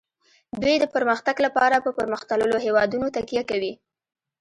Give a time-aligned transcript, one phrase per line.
[0.61, 3.73] دوی د پرمختګ لپاره په پرمختللو هیوادونو تکیه کوي